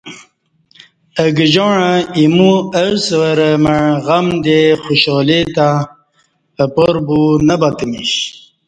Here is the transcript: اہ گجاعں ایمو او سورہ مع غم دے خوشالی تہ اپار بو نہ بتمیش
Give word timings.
اہ 1.19 1.29
گجاعں 1.37 1.93
ایمو 2.17 2.53
او 2.77 2.89
سورہ 3.05 3.49
مع 3.63 3.79
غم 4.05 4.27
دے 4.45 4.59
خوشالی 4.83 5.39
تہ 5.55 5.67
اپار 6.63 6.95
بو 7.07 7.19
نہ 7.47 7.55
بتمیش 7.61 8.11